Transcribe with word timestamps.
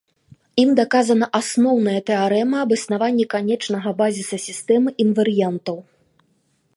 Ім 0.61 0.69
даказана 0.79 1.27
асноўная 1.39 1.97
тэарэма 2.09 2.57
аб 2.67 2.73
існаванні 2.77 3.25
канечнага 3.35 3.89
базіса 4.01 4.37
сістэмы 4.47 4.89
інварыянтаў. 5.05 5.77